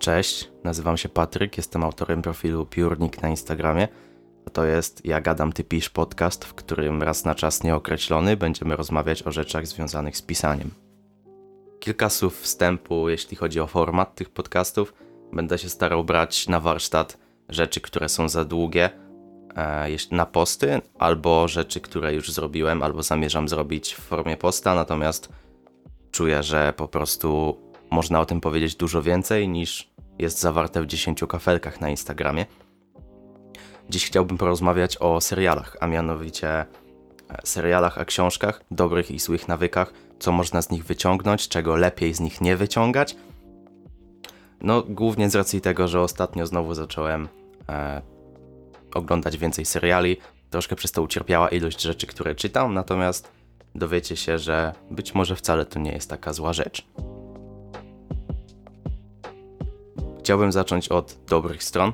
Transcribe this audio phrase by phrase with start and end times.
[0.00, 3.88] Cześć, nazywam się Patryk, jestem autorem profilu Piórnik na Instagramie.
[4.52, 9.26] To jest Ja gadam, ty pisz podcast, w którym raz na czas nieokreślony będziemy rozmawiać
[9.26, 10.70] o rzeczach związanych z pisaniem.
[11.80, 14.94] Kilka słów wstępu, jeśli chodzi o format tych podcastów.
[15.32, 18.90] Będę się starał brać na warsztat rzeczy, które są za długie
[19.56, 25.28] e, na posty, albo rzeczy, które już zrobiłem, albo zamierzam zrobić w formie posta, natomiast
[26.10, 27.56] czuję, że po prostu
[27.90, 29.89] można o tym powiedzieć dużo więcej niż
[30.20, 32.46] jest zawarte w 10 kafelkach na Instagramie.
[33.90, 36.66] Dziś chciałbym porozmawiać o serialach, a mianowicie e,
[37.44, 42.20] serialach, a książkach, dobrych i złych nawykach, co można z nich wyciągnąć, czego lepiej z
[42.20, 43.16] nich nie wyciągać.
[44.60, 47.28] No, głównie z racji tego, że ostatnio znowu zacząłem
[47.68, 48.02] e,
[48.94, 50.16] oglądać więcej seriali.
[50.50, 53.32] Troszkę przez to ucierpiała ilość rzeczy, które czytam, natomiast
[53.74, 56.86] dowiecie się, że być może wcale to nie jest taka zła rzecz.
[60.20, 61.92] Chciałbym zacząć od dobrych stron.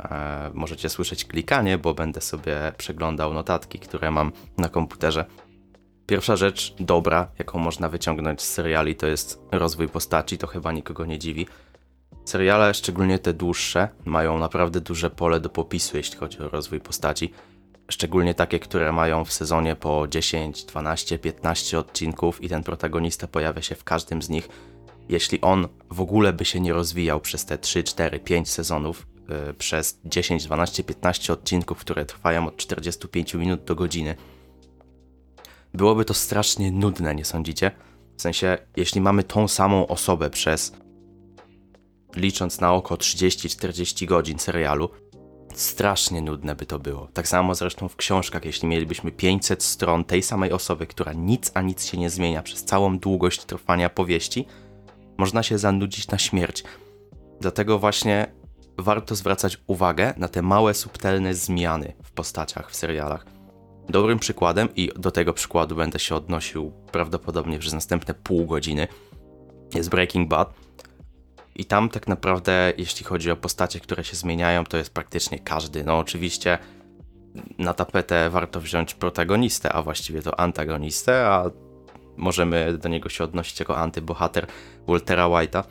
[0.00, 5.24] E, możecie słyszeć klikanie, bo będę sobie przeglądał notatki, które mam na komputerze.
[6.06, 10.38] Pierwsza rzecz dobra, jaką można wyciągnąć z seriali, to jest rozwój postaci.
[10.38, 11.46] To chyba nikogo nie dziwi.
[12.24, 17.32] Seriale, szczególnie te dłuższe, mają naprawdę duże pole do popisu, jeśli chodzi o rozwój postaci.
[17.88, 23.62] Szczególnie takie, które mają w sezonie po 10, 12, 15 odcinków i ten protagonista pojawia
[23.62, 24.48] się w każdym z nich
[25.08, 29.06] jeśli on w ogóle by się nie rozwijał przez te 3, 4, 5 sezonów,
[29.46, 34.16] yy, przez 10, 12, 15 odcinków, które trwają od 45 minut do godziny,
[35.74, 37.70] byłoby to strasznie nudne, nie sądzicie?
[38.16, 40.72] W sensie, jeśli mamy tą samą osobę przez
[42.16, 44.90] licząc na oko 30-40 godzin serialu,
[45.54, 47.08] strasznie nudne by to było.
[47.12, 51.62] Tak samo zresztą w książkach, jeśli mielibyśmy 500 stron tej samej osoby, która nic a
[51.62, 54.46] nic się nie zmienia przez całą długość trwania powieści,
[55.18, 56.64] można się zanudzić na śmierć.
[57.40, 58.26] Dlatego właśnie
[58.78, 63.26] warto zwracać uwagę na te małe, subtelne zmiany w postaciach w serialach.
[63.88, 68.88] Dobrym przykładem, i do tego przykładu będę się odnosił prawdopodobnie przez następne pół godziny,
[69.74, 70.54] jest Breaking Bad.
[71.56, 75.84] I tam tak naprawdę, jeśli chodzi o postacie, które się zmieniają, to jest praktycznie każdy.
[75.84, 76.58] No oczywiście
[77.58, 81.50] na tapetę warto wziąć protagonistę, a właściwie to antagonistę, a
[82.16, 84.46] możemy do niego się odnosić jako antybohater
[84.86, 85.64] Waltera White'a,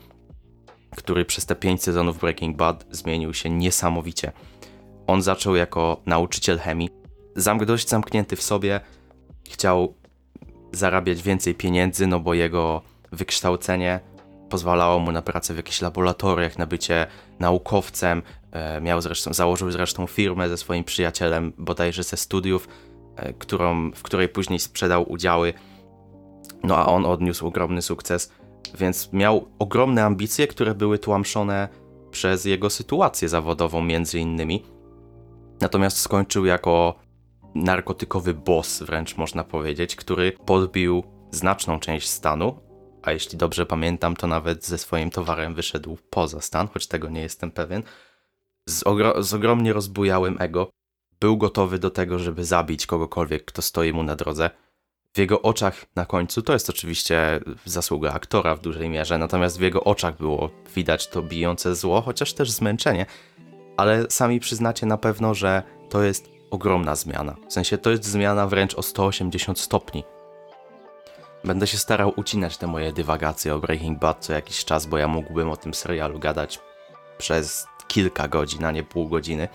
[0.96, 4.32] który przez te 5 sezonów Breaking Bad zmienił się niesamowicie.
[5.06, 6.90] On zaczął jako nauczyciel chemii,
[7.36, 8.80] zamk dość zamknięty w sobie,
[9.50, 9.94] chciał
[10.72, 12.82] zarabiać więcej pieniędzy, no bo jego
[13.12, 14.00] wykształcenie
[14.50, 17.06] pozwalało mu na pracę w jakichś laboratoriach, na bycie
[17.38, 18.22] naukowcem.
[18.52, 22.68] E, miał zresztą, założył zresztą firmę ze swoim przyjacielem, bodajże ze studiów,
[23.16, 25.54] e, którą, w której później sprzedał udziały
[26.64, 28.32] no a on odniósł ogromny sukces,
[28.78, 31.68] więc miał ogromne ambicje, które były tłamszone
[32.10, 34.64] przez jego sytuację zawodową między innymi.
[35.60, 36.94] Natomiast skończył jako
[37.54, 42.58] narkotykowy boss, wręcz można powiedzieć, który podbił znaczną część stanu,
[43.02, 47.20] a jeśli dobrze pamiętam, to nawet ze swoim towarem wyszedł poza stan, choć tego nie
[47.20, 47.82] jestem pewien.
[48.68, 50.70] Z, ogro z ogromnie rozbujałym ego
[51.20, 54.50] był gotowy do tego, żeby zabić kogokolwiek, kto stoi mu na drodze
[55.14, 59.60] w jego oczach na końcu, to jest oczywiście zasługa aktora w dużej mierze, natomiast w
[59.60, 63.06] jego oczach było widać to bijące zło, chociaż też zmęczenie,
[63.76, 67.36] ale sami przyznacie na pewno, że to jest ogromna zmiana.
[67.48, 70.04] W sensie to jest zmiana wręcz o 180 stopni.
[71.44, 75.08] Będę się starał ucinać te moje dywagacje o Breaking Bad co jakiś czas, bo ja
[75.08, 76.60] mógłbym o tym serialu gadać
[77.18, 79.48] przez kilka godzin, a nie pół godziny.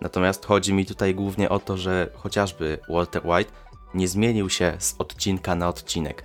[0.00, 3.52] Natomiast chodzi mi tutaj głównie o to, że chociażby Walter White
[3.94, 6.22] nie zmienił się z odcinka na odcinek.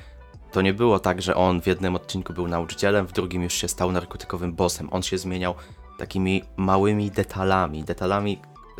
[0.51, 3.67] To nie było tak, że on w jednym odcinku był nauczycielem, w drugim już się
[3.67, 4.89] stał narkotykowym bossem.
[4.91, 5.55] On się zmieniał
[5.97, 8.39] takimi małymi detalami, detalami,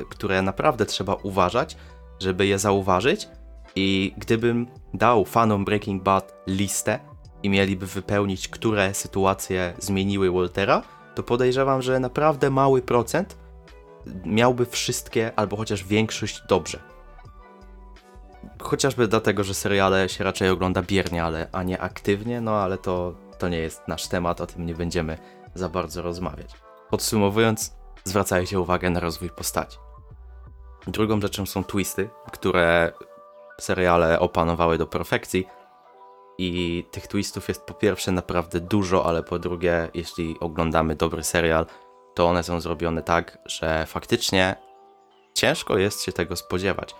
[0.09, 1.77] które naprawdę trzeba uważać,
[2.19, 3.27] żeby je zauważyć.
[3.75, 6.99] I gdybym dał fanom Breaking Bad listę
[7.43, 10.81] i mieliby wypełnić, które sytuacje zmieniły Waltera,
[11.16, 13.37] to podejrzewam, że naprawdę mały procent
[14.25, 16.92] miałby wszystkie, albo chociaż większość dobrze.
[18.61, 23.13] Chociażby dlatego, że seriale się raczej ogląda biernie, ale, a nie aktywnie, no ale to,
[23.40, 25.17] to nie jest nasz temat, o tym nie będziemy
[25.55, 26.51] za bardzo rozmawiać.
[26.90, 29.78] Podsumowując, zwracajcie uwagę na rozwój postaci.
[30.87, 32.91] Drugą rzeczą są twisty, które
[33.59, 35.47] seriale opanowały do perfekcji.
[36.37, 41.66] I tych twistów jest po pierwsze naprawdę dużo, ale po drugie, jeśli oglądamy dobry serial,
[42.13, 44.55] to one są zrobione tak, że faktycznie
[45.34, 46.96] ciężko jest się tego spodziewać.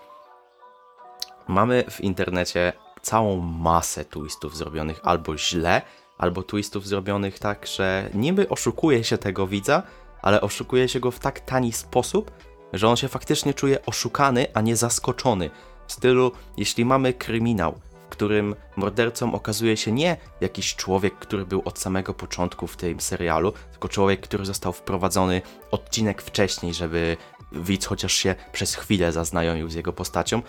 [1.48, 5.82] Mamy w internecie całą masę twistów zrobionych albo źle,
[6.18, 9.82] albo twistów zrobionych tak, że niby oszukuje się tego widza,
[10.22, 12.30] ale oszukuje się go w tak tani sposób,
[12.72, 15.50] że on się faktycznie czuje oszukany, a nie zaskoczony.
[15.86, 21.62] W stylu, jeśli mamy kryminał, w którym mordercą okazuje się nie jakiś człowiek, który był
[21.64, 27.16] od samego początku w tym serialu, tylko człowiek, który został wprowadzony odcinek wcześniej, żeby
[27.52, 30.42] widz chociaż się przez chwilę zaznajomił z jego postacią,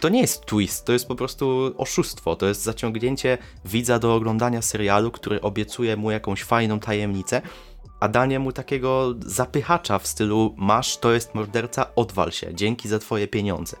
[0.00, 4.62] to nie jest twist, to jest po prostu oszustwo, to jest zaciągnięcie widza do oglądania
[4.62, 7.42] serialu, który obiecuje mu jakąś fajną tajemnicę,
[8.00, 12.98] a danie mu takiego zapychacza w stylu masz, to jest morderca, odwal się, dzięki za
[12.98, 13.76] twoje pieniądze.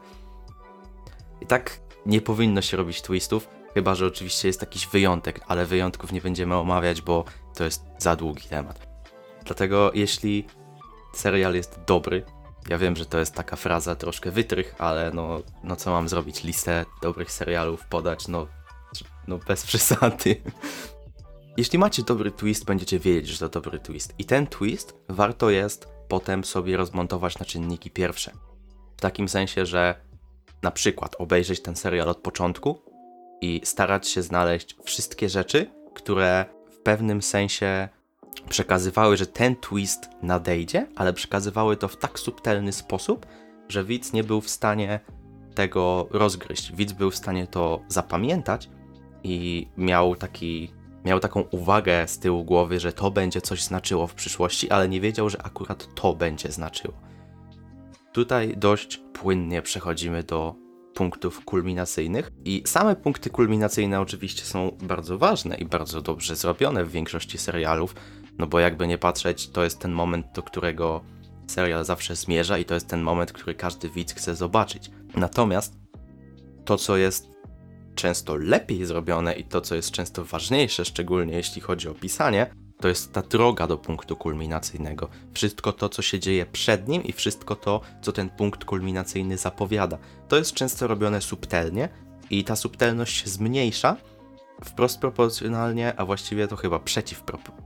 [1.40, 6.12] I tak nie powinno się robić twistów, chyba że oczywiście jest jakiś wyjątek, ale wyjątków
[6.12, 7.24] nie będziemy omawiać, bo
[7.54, 8.86] to jest za długi temat.
[9.44, 10.46] Dlatego jeśli
[11.14, 12.24] serial jest dobry,
[12.68, 16.44] ja wiem, że to jest taka fraza troszkę wytrych, ale no, no co mam zrobić?
[16.44, 18.28] Listę dobrych serialów podać?
[18.28, 18.46] No,
[19.28, 20.42] no bez przesady.
[21.56, 24.14] Jeśli macie dobry twist, będziecie wiedzieć, że to dobry twist.
[24.18, 28.32] I ten twist warto jest potem sobie rozmontować na czynniki pierwsze.
[28.96, 30.00] W takim sensie, że
[30.62, 32.82] na przykład obejrzeć ten serial od początku
[33.40, 37.88] i starać się znaleźć wszystkie rzeczy, które w pewnym sensie
[38.48, 43.26] przekazywały, że ten twist nadejdzie, ale przekazywały to w tak subtelny sposób,
[43.68, 45.00] że widz nie był w stanie
[45.54, 46.72] tego rozgryźć.
[46.72, 48.68] Widz był w stanie to zapamiętać
[49.24, 54.14] i miał taki miał taką uwagę z tyłu głowy, że to będzie coś znaczyło w
[54.14, 56.94] przyszłości, ale nie wiedział, że akurat to będzie znaczyło.
[58.12, 60.54] Tutaj dość płynnie przechodzimy do
[60.94, 66.90] punktów kulminacyjnych i same punkty kulminacyjne oczywiście są bardzo ważne i bardzo dobrze zrobione w
[66.90, 67.94] większości serialów,
[68.38, 71.04] no bo jakby nie patrzeć, to jest ten moment, do którego
[71.46, 74.90] serial zawsze zmierza i to jest ten moment, który każdy widz chce zobaczyć.
[75.16, 75.74] Natomiast
[76.64, 77.28] to, co jest
[77.94, 82.50] często lepiej zrobione i to, co jest często ważniejsze, szczególnie jeśli chodzi o pisanie,
[82.80, 85.08] to jest ta droga do punktu kulminacyjnego.
[85.34, 89.98] Wszystko to, co się dzieje przed nim i wszystko to, co ten punkt kulminacyjny zapowiada.
[90.28, 91.88] To jest często robione subtelnie
[92.30, 93.96] i ta subtelność się zmniejsza
[94.64, 97.65] wprost proporcjonalnie, a właściwie to chyba przeciwproporcjonalnie.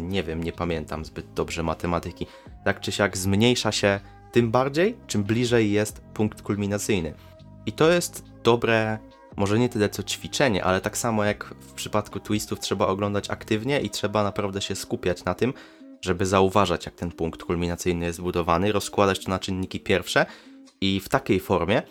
[0.00, 2.26] Nie wiem, nie pamiętam zbyt dobrze matematyki.
[2.64, 4.00] Tak czy siak zmniejsza się
[4.32, 7.14] tym bardziej, czym bliżej jest punkt kulminacyjny.
[7.66, 8.98] I to jest dobre,
[9.36, 13.80] może nie tyle co ćwiczenie, ale tak samo jak w przypadku twistów trzeba oglądać aktywnie
[13.80, 15.52] i trzeba naprawdę się skupiać na tym,
[16.00, 20.26] żeby zauważać, jak ten punkt kulminacyjny jest zbudowany, rozkładać to na czynniki pierwsze
[20.80, 21.82] i w takiej formie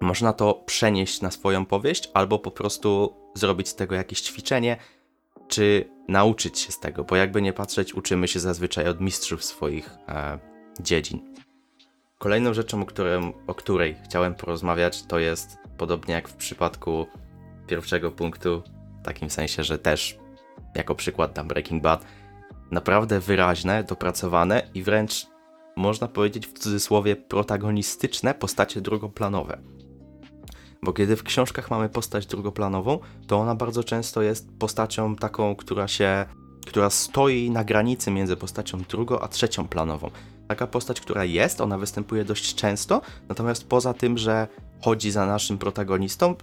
[0.00, 4.76] można to przenieść na swoją powieść, albo po prostu zrobić z tego jakieś ćwiczenie,
[5.48, 9.90] czy nauczyć się z tego, bo jakby nie patrzeć, uczymy się zazwyczaj od mistrzów swoich
[10.08, 10.38] e,
[10.80, 11.34] dziedzin.
[12.18, 17.06] Kolejną rzeczą, o, którym, o której chciałem porozmawiać, to jest podobnie jak w przypadku
[17.66, 18.62] pierwszego punktu,
[19.00, 20.18] w takim sensie, że też
[20.74, 22.04] jako przykład dam Breaking Bad,
[22.70, 25.26] naprawdę wyraźne, dopracowane i wręcz
[25.76, 29.58] można powiedzieć w cudzysłowie protagonistyczne postacie drugoplanowe.
[30.82, 35.88] Bo kiedy w książkach mamy postać drugoplanową, to ona bardzo często jest postacią taką, która
[35.88, 36.26] się,
[36.66, 40.10] która stoi na granicy między postacią drugą a trzecią planową
[40.50, 44.48] taka postać, która jest, ona występuje dość często, natomiast poza tym, że
[44.80, 46.34] chodzi za naszym protagonistą,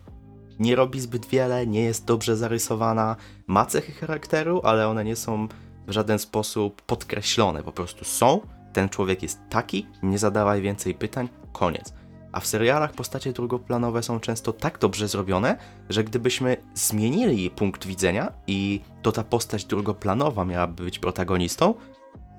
[0.59, 3.15] nie robi zbyt wiele, nie jest dobrze zarysowana,
[3.47, 5.47] ma cechy charakteru, ale one nie są
[5.87, 8.41] w żaden sposób podkreślone, po prostu są,
[8.73, 11.93] ten człowiek jest taki, nie zadawaj więcej pytań, koniec.
[12.37, 15.57] A w serialach postacie drugoplanowe są często tak dobrze zrobione,
[15.89, 21.73] że gdybyśmy zmienili punkt widzenia i to ta postać drugoplanowa miałaby być protagonistą,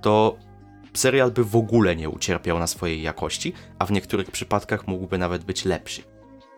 [0.02, 0.36] to
[0.94, 5.44] serial by w ogóle nie ucierpiał na swojej jakości, a w niektórych przypadkach mógłby nawet
[5.44, 6.02] być lepszy.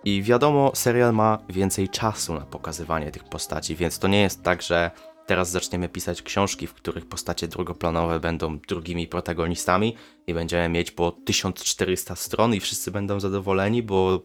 [0.04, 4.62] I wiadomo, serial ma więcej czasu na pokazywanie tych postaci, więc to nie jest tak,
[4.62, 4.90] że
[5.30, 9.96] teraz zaczniemy pisać książki, w których postacie drugoplanowe będą drugimi protagonistami
[10.26, 14.22] i będziemy mieć po 1400 stron i wszyscy będą zadowoleni, bo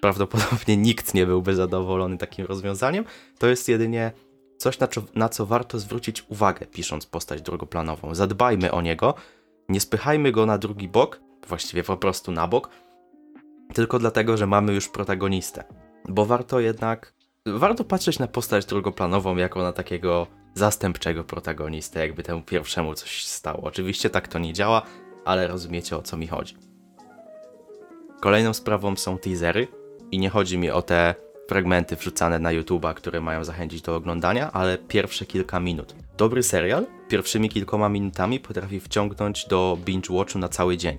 [0.00, 3.04] prawdopodobnie nikt nie byłby zadowolony takim rozwiązaniem.
[3.38, 4.12] To jest jedynie
[4.58, 8.14] coś, na co, na co warto zwrócić uwagę, pisząc postać drugoplanową.
[8.14, 9.14] Zadbajmy o niego,
[9.68, 12.68] nie spychajmy go na drugi bok, właściwie po prostu na bok,
[13.74, 15.64] tylko dlatego, że mamy już protagonistę.
[16.08, 17.14] Bo warto jednak,
[17.46, 23.62] warto patrzeć na postać drugoplanową jako na takiego zastępczego protagonistę, jakby temu pierwszemu coś stało.
[23.62, 24.82] Oczywiście tak to nie działa,
[25.24, 26.56] ale rozumiecie o co mi chodzi.
[28.20, 29.68] Kolejną sprawą są teasery
[30.10, 31.14] i nie chodzi mi o te
[31.48, 35.94] fragmenty wrzucane na YouTube'a, które mają zachęcić do oglądania, ale pierwsze kilka minut.
[36.16, 40.98] Dobry serial pierwszymi kilkoma minutami potrafi wciągnąć do binge-watchu na cały dzień.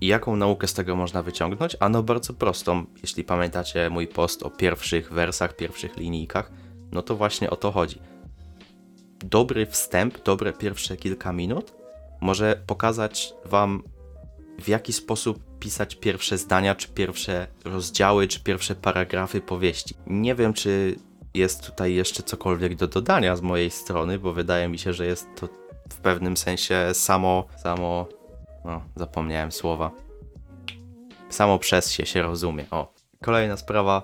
[0.00, 1.76] I jaką naukę z tego można wyciągnąć?
[1.80, 2.84] Ano bardzo prostą.
[3.02, 6.50] Jeśli pamiętacie mój post o pierwszych wersach, pierwszych linijkach,
[6.92, 8.00] No to właśnie o to chodzi.
[9.24, 11.74] Dobry wstęp, dobre pierwsze kilka minut
[12.20, 13.82] może pokazać Wam,
[14.58, 19.94] w jaki sposób pisać pierwsze zdania, czy pierwsze rozdziały, czy pierwsze paragrafy powieści.
[20.06, 20.96] Nie wiem, czy
[21.34, 25.28] jest tutaj jeszcze cokolwiek do dodania z mojej strony, bo wydaje mi się, że jest
[25.36, 25.48] to
[25.92, 28.08] w pewnym sensie samo, samo,
[28.64, 29.90] no, zapomniałem słowa.
[31.28, 32.64] Samo przez się się rozumie.
[32.70, 32.92] O,
[33.24, 34.02] kolejna sprawa,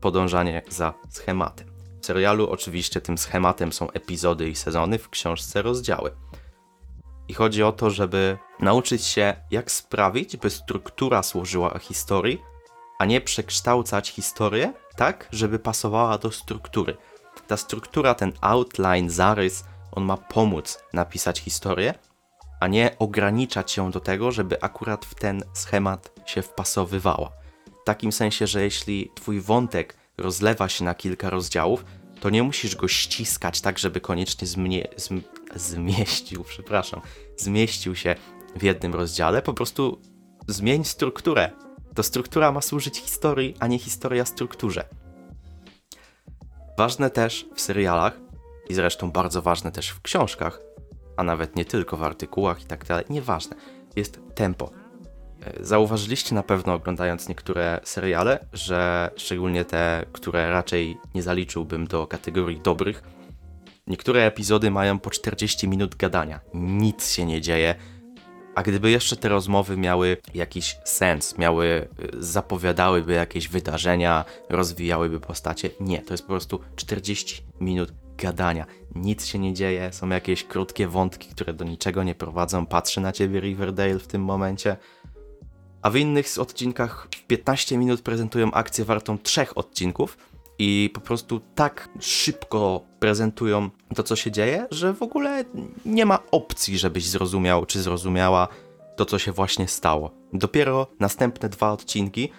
[0.00, 1.74] podążanie za schematem.
[2.00, 6.10] W serialu oczywiście tym schematem są epizody i sezony, w książce rozdziały.
[7.28, 12.42] I chodzi o to, żeby nauczyć się, jak sprawić, by struktura służyła historii,
[12.98, 16.96] a nie przekształcać historię tak, żeby pasowała do struktury.
[17.46, 21.94] Ta struktura, ten outline, zarys, on ma pomóc napisać historię,
[22.64, 27.30] a nie ograniczać ją do tego, żeby akurat w ten schemat się wpasowywała.
[27.82, 31.84] W takim sensie, że jeśli twój wątek rozlewa się na kilka rozdziałów,
[32.20, 35.22] to nie musisz go ściskać tak, żeby koniecznie zmie zm
[35.54, 37.00] zmieścił, przepraszam,
[37.36, 38.14] zmieścił się
[38.56, 40.00] w jednym rozdziale, po prostu
[40.48, 41.50] zmień strukturę.
[41.94, 44.84] To struktura ma służyć historii, a nie historia strukturze.
[46.78, 48.20] Ważne też w serialach,
[48.68, 50.60] i zresztą bardzo ważne też w książkach,
[51.16, 53.56] a nawet nie tylko w artykułach i tak dalej, nieważne,
[53.96, 54.70] jest tempo.
[55.42, 62.06] E, zauważyliście na pewno oglądając niektóre seriale, że szczególnie te, które raczej nie zaliczyłbym do
[62.06, 63.02] kategorii dobrych,
[63.86, 66.40] niektóre epizody mają po 40 minut gadania.
[66.54, 67.74] Nic się nie dzieje.
[68.54, 75.70] A gdyby jeszcze te rozmowy miały jakiś sens, miały, y, zapowiadałyby jakieś wydarzenia, rozwijałyby postacie,
[75.80, 78.66] nie, to jest po prostu 40 minut gadania.
[78.94, 82.66] Nic się nie dzieje, są jakieś krótkie wątki, które do niczego nie prowadzą.
[82.66, 84.76] Patrzę na ciebie, Riverdale, w tym momencie.
[85.82, 90.18] A w innych odcinkach w 15 minut prezentują akcję wartą trzech odcinków
[90.58, 95.44] i po prostu tak szybko prezentują to, co się dzieje, że w ogóle
[95.86, 98.48] nie ma opcji, żebyś zrozumiał czy zrozumiała
[98.96, 100.10] to, co się właśnie stało.
[100.32, 102.30] Dopiero następne dwa odcinki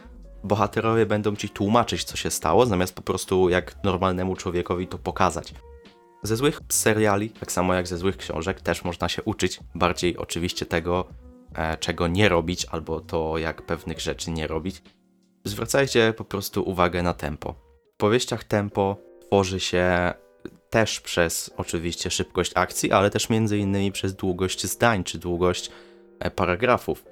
[0.43, 5.53] bohaterowie będą ci tłumaczyć, co się stało, zamiast po prostu jak normalnemu człowiekowi to pokazać.
[6.25, 9.60] Ze złych seriali, tak samo jak ze złych książek, też można się uczyć.
[9.75, 11.08] Bardziej oczywiście tego,
[11.55, 14.82] e, czego nie robić, albo to, jak pewnych rzeczy nie robić.
[15.44, 17.55] Zwracajcie po prostu uwagę na tempo.
[17.94, 20.13] W powieściach tempo tworzy się
[20.70, 25.72] też przez oczywiście szybkość akcji, ale też między innymi przez długość zdań czy długość
[26.20, 27.05] e, paragrafów.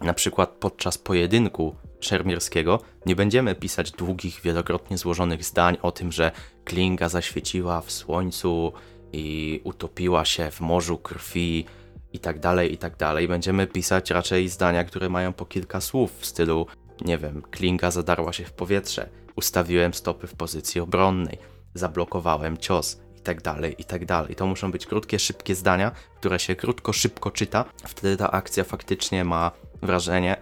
[0.00, 6.32] Na przykład podczas pojedynku szermierskiego nie będziemy pisać długich, wielokrotnie złożonych zdań o tym, że
[6.64, 8.72] Klinga zaświeciła w słońcu
[9.12, 11.64] i utopiła się w morzu krwi
[12.12, 13.28] i tak dalej, i tak dalej.
[13.28, 16.66] Będziemy pisać raczej zdania, które mają po kilka słów w stylu,
[17.00, 21.38] nie wiem, Klinga zadarła się w powietrze, ustawiłem stopy w pozycji obronnej,
[21.74, 24.34] zablokowałem cios i tak dalej, i tak dalej.
[24.34, 27.64] To muszą być krótkie, szybkie zdania, które się krótko, szybko czyta.
[27.86, 29.50] Wtedy ta akcja faktycznie ma
[29.82, 30.36] wrażenie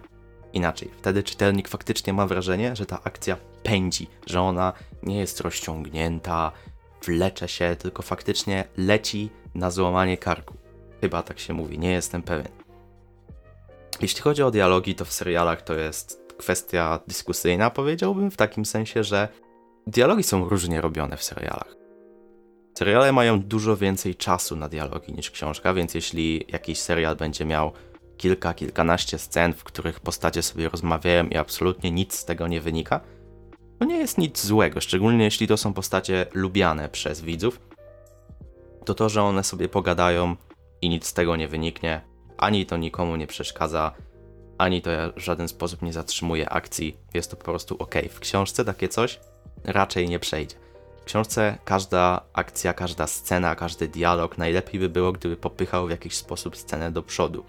[0.53, 0.89] inaczej.
[0.97, 6.51] Wtedy czytelnik faktycznie ma wrażenie, że ta akcja pędzi, że ona nie jest rozciągnięta,
[7.05, 10.53] wlecze się, tylko faktycznie leci na złamanie karku.
[11.01, 12.51] Chyba tak się mówi, nie jestem pewien.
[14.01, 19.03] Jeśli chodzi o dialogi, to w serialach to jest kwestia dyskusyjna, powiedziałbym, w takim sensie,
[19.03, 19.27] że
[19.87, 21.75] dialogi są różnie robione w serialach.
[22.77, 27.71] Seriale mają dużo więcej czasu na dialogi niż książka, więc jeśli jakiś serial będzie miał
[28.17, 32.99] kilka, kilkanaście scen, w których postacie sobie rozmawiają i absolutnie nic z tego nie wynika,
[33.79, 37.59] to nie jest nic złego, szczególnie jeśli to są postacie lubiane przez widzów.
[38.85, 40.35] To to, że one sobie pogadają
[40.81, 42.01] i nic z tego nie wyniknie,
[42.37, 43.91] ani to nikomu nie przeszkadza,
[44.57, 47.95] ani to w żaden sposób nie zatrzymuje akcji, jest to po prostu ok.
[48.09, 49.19] W książce takie coś
[49.63, 50.55] raczej nie przejdzie.
[51.01, 56.15] W książce każda akcja, każda scena, każdy dialog najlepiej by było, gdyby popychał w jakiś
[56.15, 57.43] sposób scenę do przodu.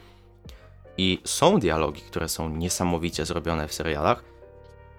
[0.99, 4.25] I są dialogi, które są niesamowicie zrobione w serialach,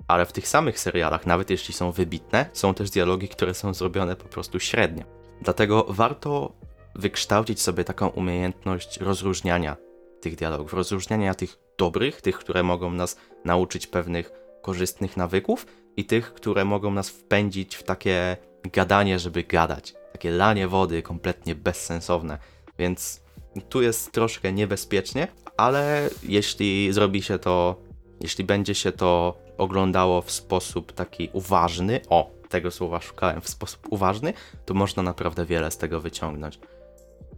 [0.08, 4.16] ale w tych samych serialach, nawet jeśli są wybitne, są też dialogi, które są zrobione
[4.16, 5.04] po prostu średnio.
[5.42, 6.54] Dlatego warto
[6.96, 9.78] wykształcić sobie taką umiejętność rozróżniania
[10.22, 15.66] tych dialogów, rozróżniania tych dobrych, tych, które mogą nas nauczyć pewnych korzystnych nawyków
[15.98, 19.94] i tych, które mogą nas wpędzić w takie gadanie, żeby gadać.
[20.12, 22.38] Takie lanie wody kompletnie bezsensowne.
[22.80, 23.25] Więc
[23.70, 27.82] tu jest troszkę niebezpiecznie, ale jeśli zrobi się to,
[28.22, 33.88] jeśli będzie się to oglądało w sposób taki uważny, o, tego słowa szukałem, w sposób
[33.90, 34.34] uważny,
[34.66, 36.60] to można naprawdę wiele z tego wyciągnąć.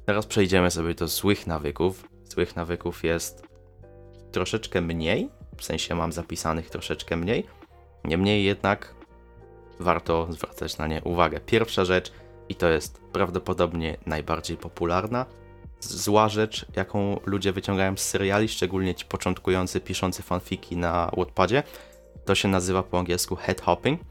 [0.06, 2.08] Teraz przejdziemy sobie do złych nawyków.
[2.24, 3.48] Złych nawyków jest
[4.32, 7.46] troszeczkę mniej, w sensie mam zapisanych troszeczkę mniej.
[8.04, 8.96] Niemniej jednak
[9.80, 11.40] warto zwracać na nie uwagę.
[11.40, 12.12] Pierwsza rzecz,
[12.50, 15.26] i to jest prawdopodobnie najbardziej popularna,
[15.80, 21.64] zła rzecz, jaką ludzie wyciągają z seriali, szczególnie ci początkujący, piszący fanfiki na Wattpadzie,
[22.26, 24.02] to się nazywa po angielsku head hopping.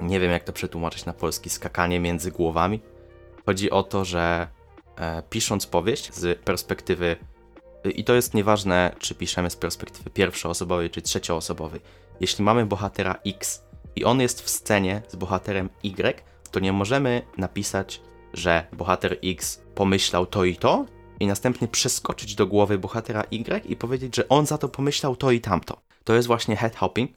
[0.00, 2.80] Nie wiem, jak to przetłumaczyć na polski, skakanie między głowami.
[3.46, 4.48] Chodzi o to, że
[4.96, 7.16] e, pisząc powieść z perspektywy,
[7.84, 11.80] i to jest nieważne, czy piszemy z perspektywy pierwszoosobowej, czy trzecioosobowej.
[12.20, 13.62] Jeśli mamy bohatera X
[13.96, 18.00] i on jest w scenie z bohaterem Y, to nie możemy napisać,
[18.34, 20.86] że bohater X pomyślał to i to,
[21.20, 25.30] i następnie przeskoczyć do głowy bohatera Y i powiedzieć, że on za to pomyślał to
[25.30, 25.80] i tamto.
[26.04, 27.10] To jest właśnie head hopping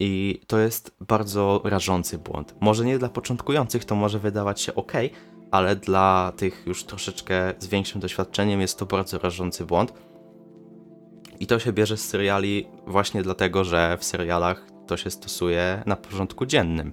[0.00, 2.54] i to jest bardzo rażący błąd.
[2.60, 4.92] Może nie dla początkujących to może wydawać się ok,
[5.50, 9.92] ale dla tych już troszeczkę z większym doświadczeniem jest to bardzo rażący błąd.
[11.40, 15.96] I to się bierze z seriali właśnie dlatego, że w serialach to się stosuje na
[15.96, 16.92] porządku dziennym.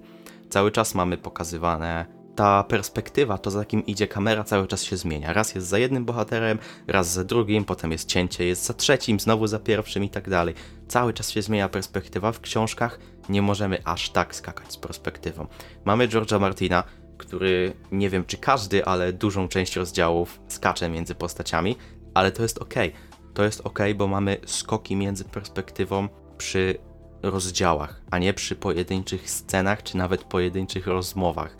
[0.49, 5.33] Cały czas mamy pokazywane ta perspektywa, to za kim idzie kamera, cały czas się zmienia.
[5.33, 9.47] Raz jest za jednym bohaterem, raz za drugim, potem jest cięcie, jest za trzecim, znowu
[9.47, 10.55] za pierwszym i tak dalej.
[10.87, 12.31] Cały czas się zmienia perspektywa.
[12.31, 12.99] W książkach
[13.29, 15.47] nie możemy aż tak skakać z perspektywą.
[15.85, 16.83] Mamy George'a Martina,
[17.17, 21.75] który nie wiem czy każdy, ale dużą część rozdziałów skacze między postaciami,
[22.13, 22.73] ale to jest ok.
[23.33, 26.77] To jest ok, bo mamy skoki między perspektywą przy
[27.23, 31.57] rozdziałach, a nie przy pojedynczych scenach czy nawet pojedynczych rozmowach.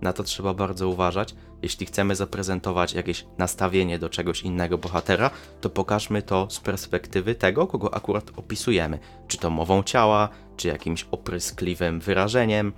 [0.00, 1.34] Na to trzeba bardzo uważać.
[1.62, 7.66] Jeśli chcemy zaprezentować jakieś nastawienie do czegoś innego bohatera, to pokażmy to z perspektywy tego,
[7.66, 8.98] kogo akurat opisujemy.
[9.28, 12.72] Czy to mową ciała, czy jakimś opryskliwym wyrażeniem,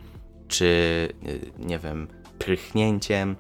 [0.48, 0.64] czy
[1.26, 2.08] y, nie wiem,
[2.38, 3.37] prychnięciem.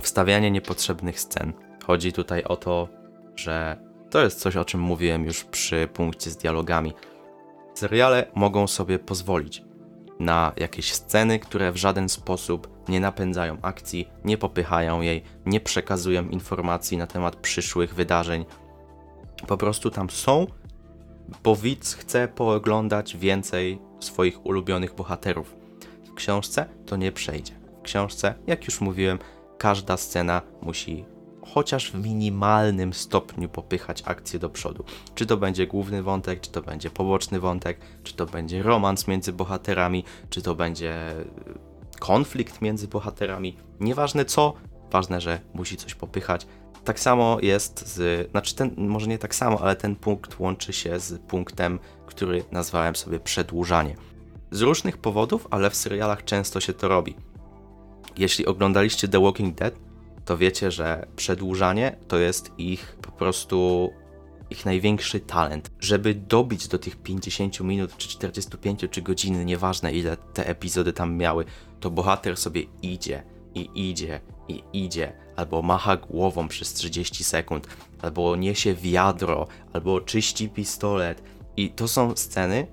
[0.00, 1.52] Wstawianie niepotrzebnych scen.
[1.86, 2.88] Chodzi tutaj o to,
[3.36, 3.76] że
[4.10, 6.92] to jest coś, o czym mówiłem już przy punkcie z dialogami
[7.74, 9.62] Seriale mogą sobie pozwolić
[10.20, 16.28] na jakieś sceny, które w żaden sposób nie napędzają akcji, nie popychają jej, nie przekazują
[16.28, 18.44] informacji na temat przyszłych wydarzeń.
[19.46, 20.46] Po prostu tam są,
[21.42, 25.56] bo widz chce pooglądać więcej swoich ulubionych bohaterów.
[26.04, 27.52] W książce to nie przejdzie.
[27.78, 29.18] W książce, jak już mówiłem,
[29.58, 31.04] każda scena musi
[31.44, 34.84] chociaż w minimalnym stopniu popychać akcję do przodu.
[35.14, 39.32] Czy to będzie główny wątek, czy to będzie poboczny wątek, czy to będzie romans między
[39.32, 43.56] bohaterami, czy to będzie y, konflikt między bohaterami.
[43.80, 44.54] Nieważne co,
[44.90, 46.46] ważne, że musi coś popychać.
[46.84, 51.00] Tak samo jest z, znaczy ten, może nie tak samo, ale ten punkt łączy się
[51.00, 53.96] z punktem, który nazwałem sobie przedłużanie.
[54.50, 57.14] Z różnych powodów, ale w serialach często się to robi.
[58.16, 59.74] Jeśli oglądaliście The Walking Dead,
[60.24, 63.90] to wiecie, że przedłużanie to jest ich po prostu
[64.50, 65.70] ich największy talent.
[65.80, 71.16] Żeby dobić do tych 50 minut, czy 45, czy godziny, nieważne ile te epizody tam
[71.16, 71.44] miały,
[71.80, 73.22] to bohater sobie idzie
[73.54, 77.68] i idzie i idzie, albo macha głową przez 30 sekund,
[78.02, 81.22] albo niesie wiadro, albo czyści pistolet.
[81.56, 82.66] I to są sceny.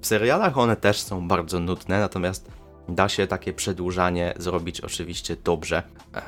[0.00, 2.50] W serialach one też są bardzo nudne, natomiast
[2.88, 5.82] Da się takie przedłużanie zrobić oczywiście dobrze.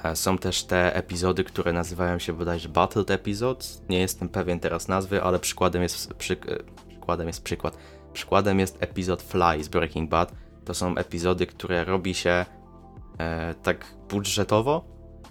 [0.05, 3.83] E, są też te epizody, które nazywają się bodajże Battled Episodes.
[3.89, 7.77] Nie jestem pewien teraz nazwy, ale przykładem jest, przy, e, przykładem jest przykład.
[8.13, 10.33] Przykładem jest epizod Fly z Breaking Bad.
[10.65, 12.47] To są epizody, które robi się
[13.19, 14.85] e, tak budżetowo,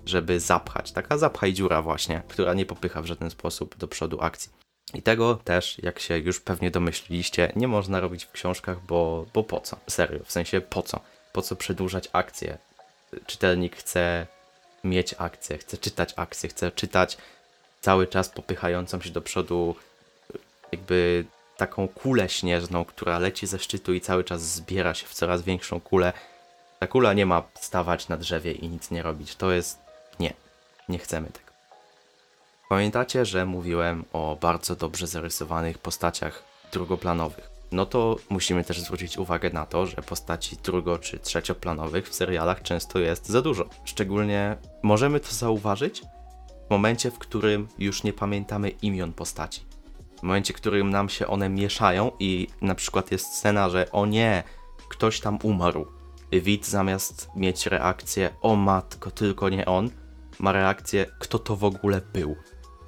[0.05, 0.91] żeby zapchać.
[0.91, 4.51] Taka zapchaj dziura właśnie, która nie popycha w żaden sposób do przodu akcji.
[4.93, 9.43] I tego też, jak się już pewnie domyśliliście, nie można robić w książkach, bo, bo
[9.43, 9.77] po co?
[9.87, 10.99] Serio, w sensie po co?
[11.39, 12.57] Po co przedłużać akcję?
[13.25, 14.27] Czytelnik chce
[14.83, 17.17] mieć akcję, chce czytać akcję, chce czytać
[17.81, 19.75] cały czas popychającą się do przodu
[20.71, 21.25] jakby
[21.57, 25.81] taką kulę śnieżną, która leci ze szczytu i cały czas zbiera się w coraz większą
[25.81, 26.13] kulę.
[26.79, 29.35] Ta kula nie ma stawać na drzewie i nic nie robić.
[29.35, 29.79] To jest...
[30.19, 30.33] nie.
[30.89, 31.51] Nie chcemy tego.
[32.69, 39.49] Pamiętacie, że mówiłem o bardzo dobrze zarysowanych postaciach drugoplanowych no to musimy też zwrócić uwagę
[39.49, 43.65] na to, że postaci drugo- czy trzecioplanowych w serialach często jest za dużo.
[43.85, 46.01] Szczególnie możemy to zauważyć
[46.67, 49.61] w momencie, w którym już nie pamiętamy imion postaci.
[50.19, 54.05] W momencie, w którym nam się one mieszają i na przykład jest scena, że o
[54.05, 54.43] nie,
[54.89, 55.87] ktoś tam umarł.
[56.31, 59.89] Widz zamiast mieć reakcję o matko, tylko nie on,
[60.39, 62.35] ma reakcję kto to w ogóle był.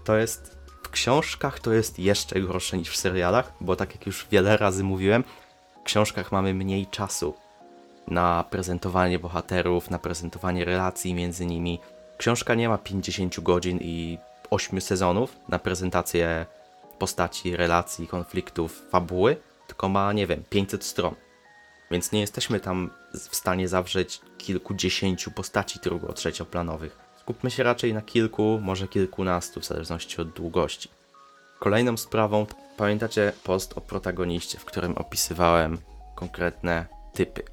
[0.04, 0.61] To jest
[0.92, 5.24] książkach to jest jeszcze gorsze niż w serialach, bo tak jak już wiele razy mówiłem,
[5.82, 7.34] w książkach mamy mniej czasu
[8.08, 11.80] na prezentowanie bohaterów, na prezentowanie relacji między nimi.
[12.18, 14.18] Książka nie ma 50 godzin i
[14.50, 16.46] 8 sezonów na prezentację
[17.00, 21.16] postaci, relacji, konfliktów, fabuły, tylko ma, nie wiem, 500 stron.
[21.92, 27.11] Więc nie jesteśmy tam w stanie zawrzeć kilkudziesięciu postaci drugo-trzecioplanowych.
[27.22, 30.90] Skupmy się raczej na kilku, może kilkunastu, w zależności od długości.
[31.60, 32.46] Kolejną sprawą,
[32.78, 35.78] pamiętacie post o protagoniście, w którym opisywałem
[36.16, 37.44] konkretne typy.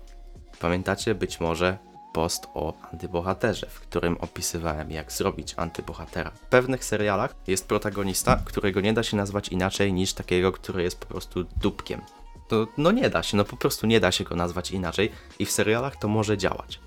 [0.60, 1.78] Pamiętacie być może
[2.12, 6.30] post o antybohaterze, w którym opisywałem, jak zrobić antybohatera.
[6.30, 11.00] W pewnych serialach jest protagonista, którego nie da się nazwać inaczej niż takiego, który jest
[11.00, 12.00] po prostu dupkiem.
[12.48, 15.46] To, no nie da się, no po prostu nie da się go nazwać inaczej i
[15.46, 16.80] w serialach to może działać.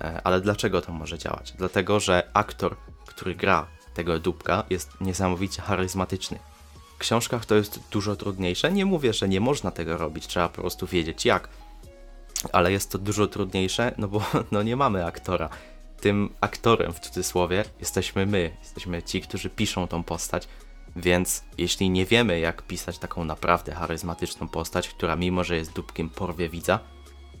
[0.00, 1.52] E, ale dlaczego to może działać?
[1.52, 6.38] Dlatego, że aktor, który gra tego dupka, jest niesamowicie charyzmatyczny.
[6.94, 8.72] W książkach to jest dużo trudniejsze.
[8.72, 11.48] Nie mówię, że nie można tego robić, trzeba po prostu wiedzieć jak
[12.52, 15.48] ale jest to dużo trudniejsze, no bo no nie mamy aktora.
[16.00, 20.48] Tym aktorem w cudzysłowie jesteśmy my, jesteśmy ci, którzy piszą tą postać,
[20.96, 26.10] więc jeśli nie wiemy, jak pisać taką naprawdę charyzmatyczną postać, która mimo, że jest dupkiem
[26.10, 26.78] porwie widza,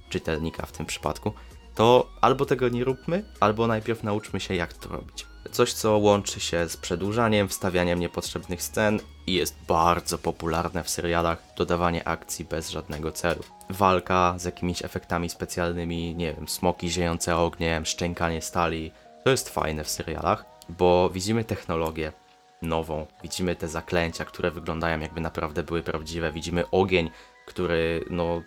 [0.08, 1.32] czytelnika w tym przypadku,
[1.76, 5.26] to albo tego nie róbmy, albo najpierw nauczmy się, jak to robić.
[5.52, 11.42] Coś, co łączy się z przedłużaniem, wstawianiem niepotrzebnych scen i jest bardzo popularne w serialach
[11.56, 13.42] dodawanie akcji bez żadnego celu.
[13.70, 18.92] Walka z jakimiś efektami specjalnymi, nie wiem, smoki ziejące ogniem, szczękanie stali.
[19.24, 22.12] To jest fajne w serialach, bo widzimy technologię
[22.62, 27.10] nową, widzimy te zaklęcia, które wyglądają jakby naprawdę były prawdziwe, widzimy ogień,
[27.46, 28.42] który no,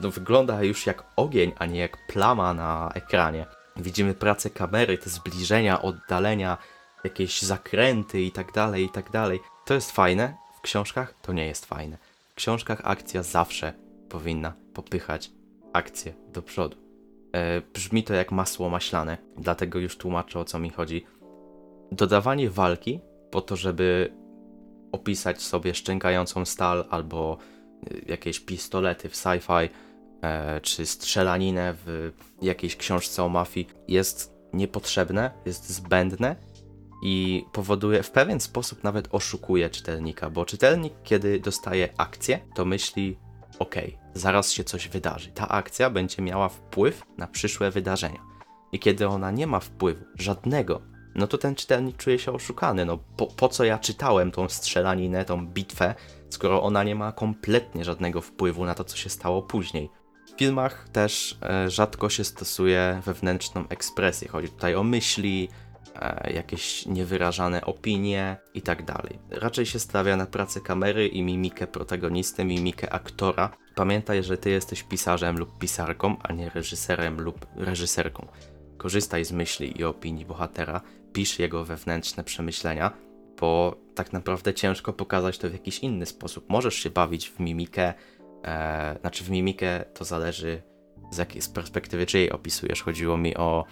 [0.00, 3.46] no wygląda już jak ogień, a nie jak plama na ekranie.
[3.76, 6.58] Widzimy pracę kamery, te zbliżenia, oddalenia,
[7.04, 9.40] jakieś zakręty i tak dalej, i tak dalej.
[9.64, 11.98] To jest fajne, w książkach to nie jest fajne.
[12.32, 13.72] W książkach akcja zawsze
[14.08, 15.30] powinna popychać
[15.72, 16.76] akcję do przodu.
[17.32, 21.06] E, brzmi to jak masło maślane, dlatego już tłumaczę o co mi chodzi.
[21.92, 23.00] Dodawanie walki
[23.30, 24.12] po to, żeby
[24.92, 27.38] opisać sobie szczękającą stal albo
[28.06, 29.68] jakieś pistolety w sci-fi,
[30.22, 36.36] e, czy strzelaninę w jakiejś książce o mafii jest niepotrzebne, jest zbędne
[37.02, 43.18] i powoduje, w pewien sposób nawet oszukuje czytelnika, bo czytelnik, kiedy dostaje akcję, to myśli,
[43.58, 43.74] ok,
[44.14, 45.30] zaraz się coś wydarzy.
[45.30, 48.20] Ta akcja będzie miała wpływ na przyszłe wydarzenia.
[48.72, 50.80] I kiedy ona nie ma wpływu, żadnego,
[51.14, 52.84] no to ten czytelnik czuje się oszukany.
[52.84, 55.94] No po, po co ja czytałem tą strzelaninę, tą bitwę,
[56.32, 59.90] skoro ona nie ma kompletnie żadnego wpływu na to, co się stało później.
[60.34, 64.28] W filmach też e, rzadko się stosuje wewnętrzną ekspresję.
[64.28, 65.48] Chodzi tutaj o myśli,
[65.94, 68.82] e, jakieś niewyrażane opinie i tak.
[69.30, 73.50] Raczej się stawia na pracę kamery i mimikę protagonisty, mimikę aktora.
[73.74, 78.26] Pamiętaj, że ty jesteś pisarzem lub pisarką, a nie reżyserem lub reżyserką.
[78.76, 80.80] Korzystaj z myśli i opinii bohatera,
[81.12, 82.92] pisz jego wewnętrzne przemyślenia,
[83.42, 86.44] bo tak naprawdę ciężko pokazać to w jakiś inny sposób.
[86.48, 87.94] Możesz się bawić w mimikę,
[88.44, 90.62] e, znaczy w mimikę to zależy
[91.10, 92.82] z jakiej z perspektywy czyjej opisujesz.
[92.82, 93.64] Chodziło mi o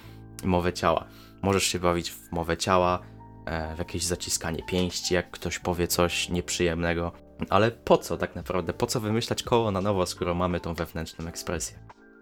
[0.44, 1.06] mowę ciała.
[1.42, 3.00] Możesz się bawić w mowę ciała,
[3.46, 7.12] e, w jakieś zaciskanie pięści, jak ktoś powie coś nieprzyjemnego.
[7.48, 8.72] Ale po co tak naprawdę?
[8.72, 11.78] Po co wymyślać koło na nowo, skoro mamy tą wewnętrzną ekspresję?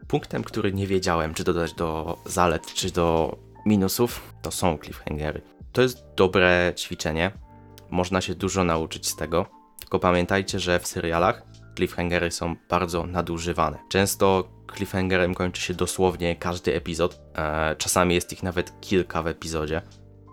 [0.09, 5.58] Punktem, który nie wiedziałem, czy dodać do zalet, czy do minusów, to są cliffhangery.
[5.73, 7.31] To jest dobre ćwiczenie.
[7.91, 9.47] Można się dużo nauczyć z tego.
[9.81, 11.43] Tylko pamiętajcie, że w serialach
[11.77, 13.79] cliffhangery są bardzo nadużywane.
[13.89, 17.21] Często cliffhangerem kończy się dosłownie każdy epizod.
[17.35, 19.83] E, czasami jest ich nawet kilka w epizodzie.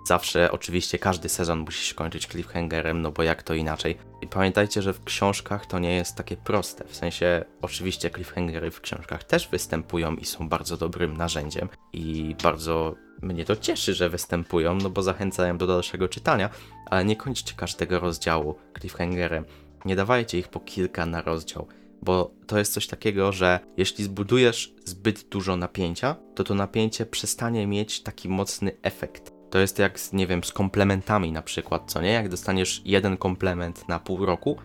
[0.08, 3.98] Zawsze, oczywiście, każdy sezon musi się kończyć cliffhangerem, no bo jak to inaczej.
[4.22, 6.86] I pamiętajcie, że w książkach to nie jest takie proste.
[6.88, 11.70] W sensie, oczywiście, cliffhangery w książkach też występują i są bardzo dobrym narzędziem.
[11.94, 16.50] I bardzo mnie to cieszy, że występują, no bo zachęcają do dalszego czytania,
[16.86, 19.46] ale nie kończcie każdego rozdziału cliffhangerem.
[19.86, 21.68] Nie dawajcie ich po kilka na rozdział,
[22.02, 27.68] bo to jest coś takiego, że jeśli zbudujesz zbyt dużo napięcia, to to napięcie przestanie
[27.68, 29.32] mieć taki mocny efekt.
[29.50, 32.12] To jest jak, z, nie wiem, z komplementami na przykład, co nie?
[32.12, 34.58] Jak dostaniesz jeden komplement na pół roku,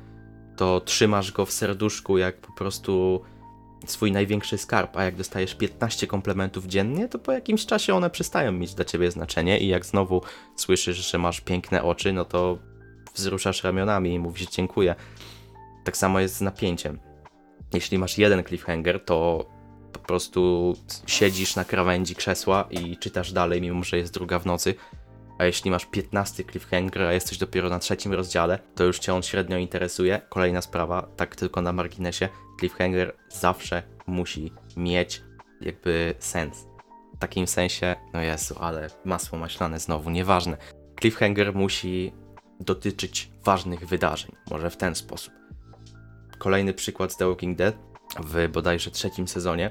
[0.56, 3.20] to trzymasz go w serduszku jak po prostu
[3.86, 8.52] swój największy skarb, a jak dostajesz 15 komplementów dziennie, to po jakimś czasie one przestają
[8.52, 10.22] mieć dla ciebie znaczenie i jak znowu
[10.56, 12.58] słyszysz, że masz piękne oczy, no to
[13.14, 14.94] wzruszasz ramionami i mówisz dziękuję.
[15.84, 17.00] Tak samo jest z napięciem.
[17.74, 19.46] Jeśli masz jeden cliffhanger, to
[19.92, 20.74] po prostu
[21.06, 24.74] siedzisz na krawędzi krzesła i czytasz dalej, mimo że jest druga w nocy.
[25.38, 29.22] A jeśli masz 15 cliffhanger, a jesteś dopiero na trzecim rozdziale, to już cię on
[29.22, 30.20] średnio interesuje.
[30.28, 32.28] Kolejna sprawa, tak tylko na marginesie,
[32.60, 35.22] cliffhanger zawsze musi mieć
[35.60, 36.66] jakby sens.
[37.14, 40.56] W takim sensie, no Jezu, ale masło maślane znowu, nieważne.
[41.00, 42.12] Cliffhanger musi
[42.60, 45.34] dotyczyć ważnych wydarzeń, może w ten sposób.
[46.38, 47.74] Kolejny przykład z The Walking Dead.
[48.20, 49.70] W bodajże trzecim sezonie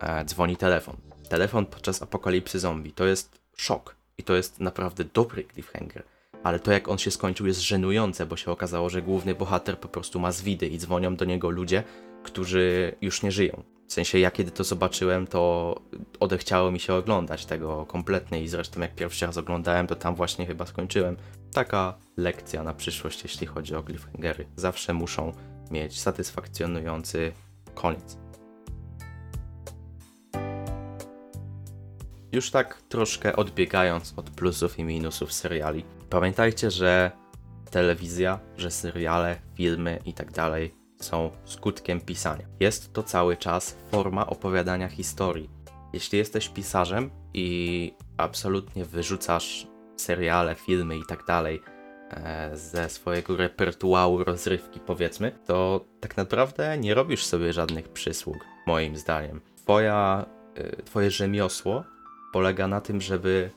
[0.00, 0.96] e, dzwoni telefon.
[1.28, 2.92] Telefon podczas apokalipsy zombie.
[2.92, 3.96] To jest szok.
[4.18, 6.02] I to jest naprawdę dobry cliffhanger.
[6.42, 9.88] Ale to jak on się skończył jest żenujące, bo się okazało, że główny bohater po
[9.88, 11.84] prostu ma zwidy i dzwonią do niego ludzie,
[12.22, 13.62] którzy już nie żyją.
[13.90, 15.74] W sensie ja kiedy to zobaczyłem, to
[16.20, 20.46] odechciało mi się oglądać tego kompletnie i zresztą jak pierwszy raz oglądałem, to tam właśnie
[20.46, 21.16] chyba skończyłem.
[21.52, 24.46] Taka lekcja na przyszłość, jeśli chodzi o cliffhangery.
[24.56, 25.32] Zawsze muszą
[25.70, 27.32] mieć satysfakcjonujący
[27.74, 28.18] koniec.
[32.32, 37.10] Już tak troszkę odbiegając od plusów i minusów seriali, pamiętajcie, że
[37.70, 42.44] telewizja, że seriale, filmy i tak dalej są skutkiem pisania.
[42.60, 45.50] Jest to cały czas forma opowiadania historii.
[45.92, 51.62] Jeśli jesteś pisarzem i absolutnie wyrzucasz seriale, filmy i tak dalej
[52.10, 58.36] e, ze swojego repertuaru rozrywki, powiedzmy, to tak naprawdę nie robisz sobie żadnych przysług,
[58.66, 59.40] moim zdaniem.
[59.56, 61.84] Twoja, e, twoje rzemiosło
[62.32, 63.50] polega na tym, żeby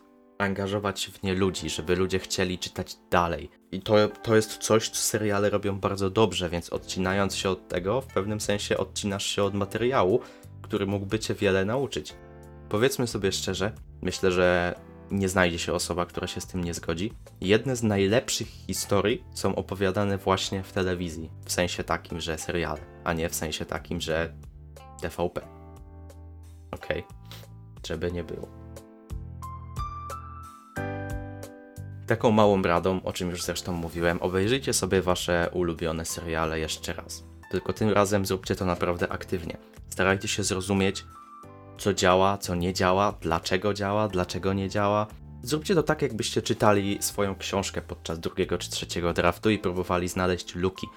[0.44, 3.50] angażować w nie ludzi, żeby ludzie chcieli czytać dalej.
[3.72, 8.02] I to, to jest coś, co seriale robią bardzo dobrze, więc odcinając się od tego,
[8.02, 10.20] w pewnym sensie odcinasz się od materiału,
[10.62, 12.14] który mógłby cię wiele nauczyć.
[12.70, 14.76] Powiedzmy sobie szczerze, myślę, że
[15.12, 17.14] nie znajdzie się osoba, która się z tym nie zgodzi.
[17.42, 23.14] Jedne z najlepszych historii są opowiadane właśnie w telewizji, w sensie takim, że seriale, a
[23.14, 24.34] nie w sensie takim, że
[25.02, 25.42] TVP.
[26.72, 27.18] Okej, okay.
[27.88, 28.63] żeby nie było.
[32.08, 37.24] Taką małą radą, o czym już zresztą mówiłem, obejrzyjcie sobie wasze ulubione seriale jeszcze raz.
[37.52, 39.58] Tylko tym razem zróbcie to naprawdę aktywnie.
[39.90, 41.06] Starajcie się zrozumieć,
[41.78, 45.08] co działa, co nie działa, dlaczego działa, dlaczego nie działa.
[45.44, 50.56] Zróbcie to tak, jakbyście czytali swoją książkę podczas drugiego czy trzeciego draftu i próbowali znaleźć
[50.56, 50.88] luki.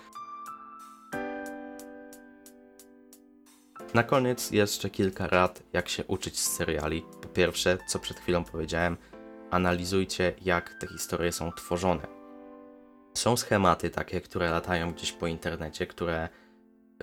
[3.95, 7.03] Na koniec jeszcze kilka rad, jak się uczyć z seriali.
[7.23, 8.97] Po pierwsze, co przed chwilą powiedziałem,
[9.51, 12.07] analizujcie, jak te historie są tworzone.
[13.15, 16.29] Są schematy takie, które latają gdzieś po internecie, które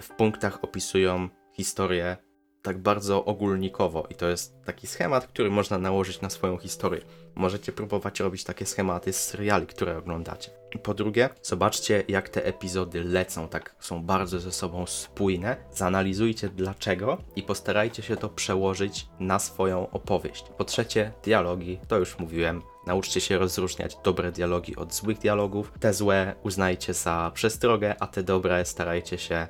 [0.01, 2.17] w punktach opisują historię
[2.63, 7.01] tak bardzo ogólnikowo i to jest taki schemat, który można nałożyć na swoją historię.
[7.35, 10.51] Możecie próbować robić takie schematy z seriali, które oglądacie.
[10.83, 15.57] Po drugie, zobaczcie jak te epizody lecą, tak są bardzo ze sobą spójne.
[15.71, 20.45] Zanalizujcie dlaczego i postarajcie się to przełożyć na swoją opowieść.
[20.57, 22.61] Po trzecie, dialogi, to już mówiłem.
[22.87, 25.71] Nauczcie się rozróżniać dobre dialogi od złych dialogów.
[25.79, 29.47] Te złe uznajcie za przestrogę, a te dobre starajcie się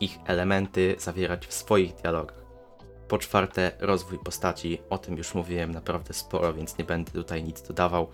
[0.00, 2.41] ich elementy zawierać w swoich dialogach.
[3.12, 4.78] Po czwarte, rozwój postaci.
[4.90, 8.10] O tym już mówiłem naprawdę sporo, więc nie będę tutaj nic dodawał.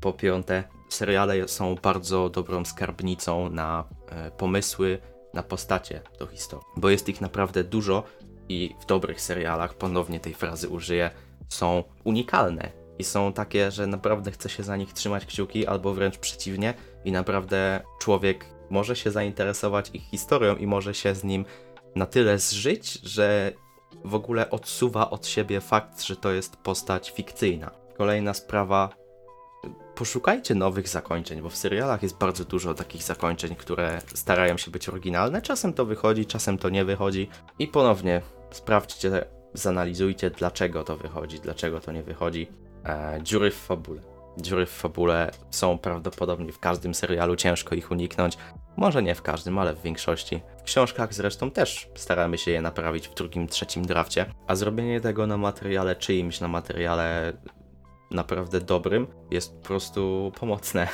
[0.00, 4.98] Po piąte, seriale są bardzo dobrą skarbnicą na e, pomysły,
[5.34, 8.02] na postacie do historii, bo jest ich naprawdę dużo
[8.48, 11.10] i w dobrych serialach, ponownie tej frazy użyję,
[11.48, 16.18] są unikalne i są takie, że naprawdę chce się za nich trzymać kciuki, albo wręcz
[16.18, 21.44] przeciwnie, i naprawdę człowiek może się zainteresować ich historią i może się z nim
[21.94, 23.52] na tyle zżyć, że
[24.04, 27.70] w ogóle odsuwa od siebie fakt, że to jest postać fikcyjna.
[27.96, 28.88] Kolejna sprawa.
[29.94, 34.88] Poszukajcie nowych zakończeń, bo w serialach jest bardzo dużo takich zakończeń, które starają się być
[34.88, 35.42] oryginalne.
[35.42, 37.28] Czasem to wychodzi, czasem to nie wychodzi.
[37.58, 42.48] I ponownie sprawdźcie, zanalizujcie, dlaczego to wychodzi, dlaczego to nie wychodzi.
[42.84, 44.13] E, dziury w fabule.
[44.38, 48.38] Dziury w fabule są prawdopodobnie w każdym serialu, ciężko ich uniknąć.
[48.76, 50.40] Może nie w każdym, ale w większości.
[50.58, 55.26] W książkach zresztą też staramy się je naprawić w drugim, trzecim drafcie, a zrobienie tego
[55.26, 57.32] na materiale czyimś, na materiale
[58.10, 60.88] naprawdę dobrym jest po prostu pomocne.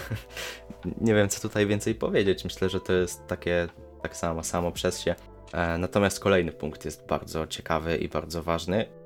[1.00, 2.44] nie wiem, co tutaj więcej powiedzieć.
[2.44, 3.68] Myślę, że to jest takie
[4.02, 5.14] tak samo, samo przez się.
[5.52, 8.99] E, natomiast kolejny punkt jest bardzo ciekawy i bardzo ważny.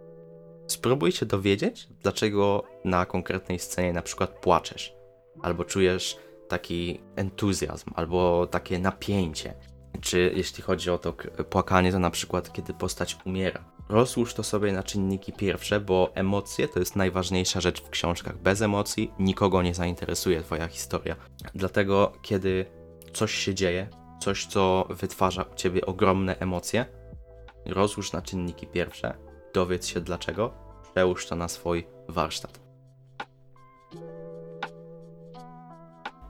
[0.66, 4.94] Spróbuj się dowiedzieć, dlaczego na konkretnej scenie na przykład płaczesz,
[5.42, 6.16] albo czujesz
[6.48, 9.55] taki entuzjazm albo takie napięcie.
[10.00, 11.12] Czy jeśli chodzi o to
[11.50, 13.64] płakanie, to na przykład kiedy postać umiera.
[13.88, 18.38] Rozłóż to sobie na czynniki pierwsze, bo emocje to jest najważniejsza rzecz w książkach.
[18.38, 21.16] Bez emocji nikogo nie zainteresuje Twoja historia.
[21.55, 22.66] Dlatego, kiedy
[23.12, 23.88] coś się dzieje,
[24.20, 26.87] coś, co wytwarza u Ciebie ogromne emocje,
[27.66, 29.14] rozłóż na czynniki pierwsze,
[29.54, 30.54] dowiedz się dlaczego,
[30.92, 32.60] przełóż to na swój warsztat.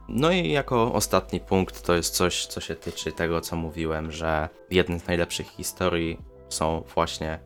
[0.07, 4.49] No i jako ostatni punkt to jest coś, co się tyczy tego, co mówiłem, że
[4.71, 6.17] jedne z najlepszych historii
[6.49, 7.39] są właśnie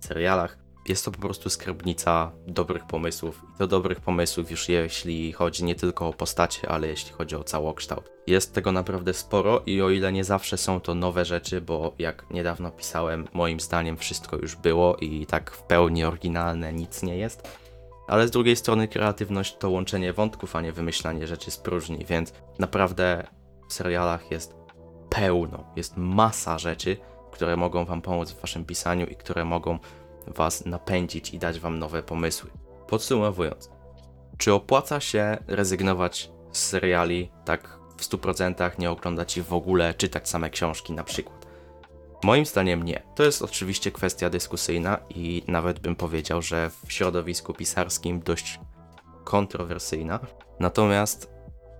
[0.00, 0.61] w serialach.
[0.88, 3.42] Jest to po prostu skarbnica dobrych pomysłów.
[3.54, 7.44] I to dobrych pomysłów już jeśli chodzi nie tylko o postacie, ale jeśli chodzi o
[7.44, 8.10] całokształt.
[8.26, 12.30] Jest tego naprawdę sporo i o ile nie zawsze są to nowe rzeczy, bo jak
[12.30, 17.48] niedawno pisałem, moim zdaniem wszystko już było i tak w pełni oryginalne nic nie jest.
[18.08, 22.32] Ale z drugiej strony kreatywność to łączenie wątków, a nie wymyślanie rzeczy z próżni, więc
[22.58, 23.26] naprawdę
[23.68, 24.54] w serialach jest
[25.10, 26.96] pełno, jest masa rzeczy,
[27.32, 29.78] które mogą Wam pomóc w Waszym pisaniu i które mogą
[30.26, 32.50] Was napędzić i dać Wam nowe pomysły.
[32.86, 33.70] Podsumowując,
[34.38, 40.28] czy opłaca się rezygnować z seriali tak w 100%, nie oglądać ich w ogóle, czytać
[40.28, 41.46] same książki na przykład?
[42.24, 43.02] Moim zdaniem nie.
[43.14, 48.60] To jest oczywiście kwestia dyskusyjna i nawet bym powiedział, że w środowisku pisarskim dość
[49.24, 50.20] kontrowersyjna.
[50.60, 51.30] Natomiast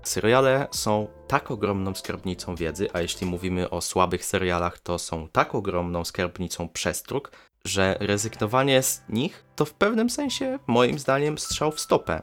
[0.02, 5.54] seriale są tak ogromną skarbnicą wiedzy, a jeśli mówimy o słabych serialach, to są tak
[5.54, 7.32] ogromną skarbnicą przestróg,
[7.66, 12.22] że rezygnowanie z nich to w pewnym sensie, moim zdaniem, strzał w stopę.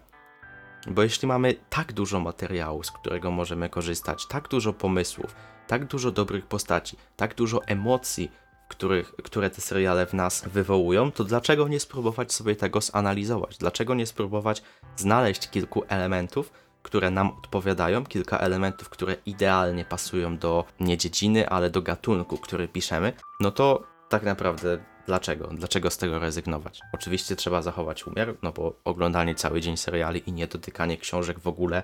[0.88, 5.36] Bo jeśli mamy tak dużo materiału, z którego możemy korzystać, tak dużo pomysłów,
[5.68, 8.32] tak dużo dobrych postaci, tak dużo emocji,
[8.68, 13.58] których, które te seriale w nas wywołują, to dlaczego nie spróbować sobie tego zanalizować?
[13.58, 14.64] Dlaczego nie spróbować
[14.96, 16.52] znaleźć kilku elementów,
[16.84, 22.68] które nam odpowiadają, kilka elementów, które idealnie pasują do nie dziedziny, ale do gatunku, który
[22.68, 23.14] piszemy?
[23.40, 24.78] No to tak naprawdę
[25.10, 25.48] dlaczego?
[25.48, 26.82] Dlaczego z tego rezygnować?
[26.94, 31.48] Oczywiście trzeba zachować umiar, no bo oglądanie cały dzień seriali i nie dotykanie książek w
[31.48, 31.84] ogóle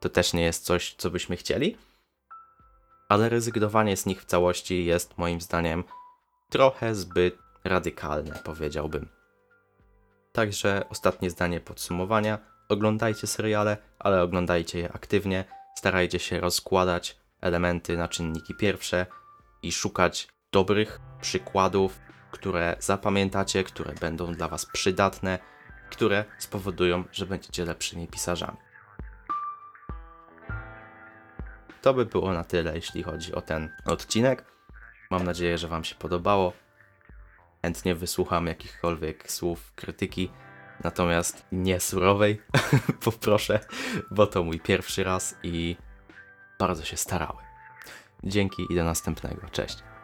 [0.00, 1.76] to też nie jest coś, co byśmy chcieli,
[3.08, 5.84] ale rezygnowanie z nich w całości jest moim zdaniem
[6.50, 9.08] trochę zbyt radykalne, powiedziałbym.
[10.32, 12.38] Także ostatnie zdanie podsumowania.
[12.68, 15.44] Oglądajcie seriale, ale oglądajcie je aktywnie.
[15.78, 19.06] Starajcie się rozkładać elementy na czynniki pierwsze
[19.62, 21.98] i szukać dobrych przykładów,
[22.36, 25.38] które zapamiętacie, które będą dla Was przydatne,
[25.90, 28.56] które spowodują, że będziecie lepszymi pisarzami.
[31.82, 34.44] To by było na tyle, jeśli chodzi o ten odcinek.
[35.10, 36.52] Mam nadzieję, że Wam się podobało.
[37.62, 40.30] Chętnie wysłucham jakichkolwiek słów krytyki,
[40.84, 42.42] natomiast nie surowej,
[43.04, 43.60] poproszę,
[44.10, 45.76] bo to mój pierwszy raz i
[46.58, 47.46] bardzo się starałem.
[48.24, 49.48] Dzięki i do następnego.
[49.48, 49.95] Cześć.